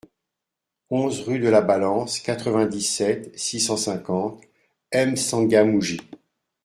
[0.89, 4.41] onze rUE DE LA BALANCE, quatre-vingt-dix-sept, six cent cinquante,
[4.95, 6.01] M'Tsangamouji